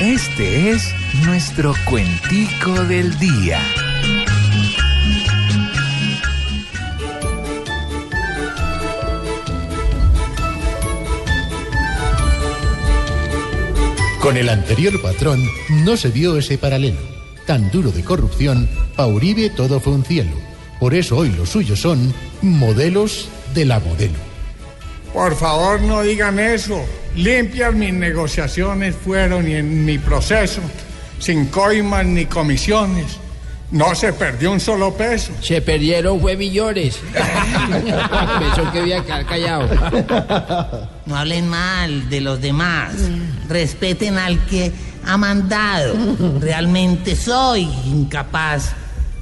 Este 0.00 0.70
es 0.70 0.94
nuestro 1.26 1.74
cuentico 1.84 2.72
del 2.84 3.18
día. 3.18 3.60
Con 14.22 14.38
el 14.38 14.48
anterior 14.48 15.02
patrón 15.02 15.46
no 15.84 15.98
se 15.98 16.08
vio 16.08 16.38
ese 16.38 16.56
paralelo. 16.56 16.96
Tan 17.46 17.70
duro 17.70 17.92
de 17.92 18.02
corrupción, 18.02 18.70
pa' 18.96 19.06
Uribe 19.06 19.50
todo 19.50 19.80
fue 19.80 19.92
un 19.92 20.04
cielo. 20.06 20.32
Por 20.80 20.94
eso 20.94 21.18
hoy 21.18 21.28
los 21.28 21.50
suyos 21.50 21.78
son 21.78 22.14
modelos 22.40 23.28
de 23.52 23.66
la 23.66 23.80
modelo. 23.80 24.29
Por 25.12 25.34
favor, 25.34 25.80
no 25.80 26.02
digan 26.02 26.38
eso. 26.38 26.84
Limpias 27.16 27.74
mis 27.74 27.92
negociaciones 27.92 28.94
fueron 28.94 29.48
y 29.48 29.54
en 29.54 29.84
mi 29.84 29.98
proceso, 29.98 30.60
sin 31.18 31.46
coimas 31.46 32.06
ni 32.06 32.26
comisiones. 32.26 33.18
No 33.72 33.94
se 33.94 34.12
perdió 34.12 34.50
un 34.50 34.58
solo 34.58 34.94
peso. 34.94 35.32
Se 35.40 35.62
perdieron 35.62 36.20
fue 36.20 36.36
millones. 36.36 36.98
Pensó 37.12 38.72
que 38.72 38.80
había 38.80 39.04
callado. 39.04 39.68
No 41.06 41.16
hablen 41.16 41.48
mal 41.48 42.08
de 42.10 42.20
los 42.20 42.40
demás. 42.40 42.94
Respeten 43.48 44.18
al 44.18 44.44
que 44.46 44.72
ha 45.06 45.16
mandado. 45.16 45.94
Realmente 46.40 47.14
soy 47.14 47.62
incapaz 47.86 48.72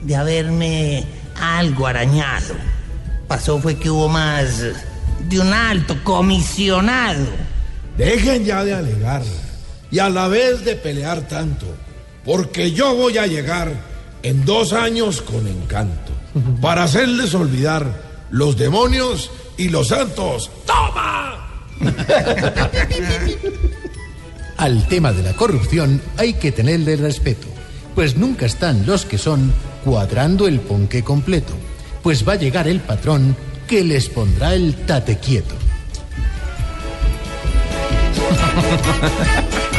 de 0.00 0.16
haberme 0.16 1.04
algo 1.38 1.86
arañado. 1.86 2.54
Pasó 3.26 3.58
fue 3.60 3.76
que 3.76 3.90
hubo 3.90 4.08
más 4.08 4.62
de 5.28 5.40
un 5.40 5.52
alto 5.52 5.96
comisionado. 6.02 7.26
Dejen 7.96 8.44
ya 8.44 8.64
de 8.64 8.74
alegar 8.74 9.22
y 9.90 9.98
a 9.98 10.08
la 10.08 10.28
vez 10.28 10.64
de 10.64 10.76
pelear 10.76 11.26
tanto, 11.28 11.66
porque 12.24 12.72
yo 12.72 12.94
voy 12.94 13.18
a 13.18 13.26
llegar 13.26 13.72
en 14.22 14.44
dos 14.44 14.72
años 14.72 15.22
con 15.22 15.46
encanto 15.46 16.12
para 16.60 16.84
hacerles 16.84 17.34
olvidar 17.34 18.08
los 18.30 18.56
demonios 18.56 19.30
y 19.56 19.68
los 19.68 19.88
santos. 19.88 20.50
¡Toma! 20.66 21.64
Al 24.56 24.86
tema 24.88 25.12
de 25.12 25.22
la 25.22 25.34
corrupción 25.34 26.00
hay 26.16 26.34
que 26.34 26.50
tenerle 26.52 26.96
respeto, 26.96 27.46
pues 27.94 28.16
nunca 28.16 28.46
están 28.46 28.86
los 28.86 29.04
que 29.04 29.18
son 29.18 29.52
cuadrando 29.84 30.48
el 30.48 30.58
ponque 30.60 31.04
completo, 31.04 31.54
pues 32.02 32.26
va 32.26 32.32
a 32.32 32.36
llegar 32.36 32.66
el 32.66 32.80
patrón 32.80 33.36
que 33.68 33.84
les 33.84 34.08
pondrá 34.08 34.54
el 34.54 34.74
tate 34.74 35.18
quieto. 35.18 35.54